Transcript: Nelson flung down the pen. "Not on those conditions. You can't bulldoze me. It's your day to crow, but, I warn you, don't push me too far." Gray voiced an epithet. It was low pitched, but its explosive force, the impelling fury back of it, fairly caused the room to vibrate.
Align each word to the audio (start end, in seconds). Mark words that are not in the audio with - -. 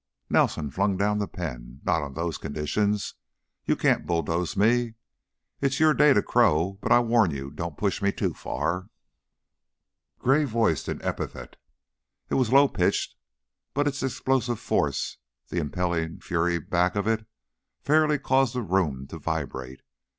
Nelson 0.31 0.71
flung 0.71 0.97
down 0.97 1.19
the 1.19 1.27
pen. 1.27 1.79
"Not 1.83 2.01
on 2.01 2.15
those 2.15 2.39
conditions. 2.39 3.13
You 3.65 3.75
can't 3.75 4.07
bulldoze 4.07 4.57
me. 4.57 4.95
It's 5.61 5.79
your 5.79 5.93
day 5.93 6.11
to 6.11 6.23
crow, 6.23 6.79
but, 6.81 6.91
I 6.91 6.99
warn 7.01 7.29
you, 7.29 7.51
don't 7.51 7.77
push 7.77 8.01
me 8.01 8.11
too 8.11 8.33
far." 8.33 8.89
Gray 10.17 10.43
voiced 10.43 10.87
an 10.87 11.03
epithet. 11.03 11.55
It 12.31 12.33
was 12.33 12.51
low 12.51 12.67
pitched, 12.67 13.13
but 13.75 13.87
its 13.87 14.01
explosive 14.01 14.59
force, 14.59 15.17
the 15.49 15.59
impelling 15.59 16.19
fury 16.19 16.57
back 16.57 16.95
of 16.95 17.05
it, 17.05 17.27
fairly 17.83 18.17
caused 18.17 18.55
the 18.55 18.63
room 18.63 19.05
to 19.05 19.19
vibrate. 19.19 19.81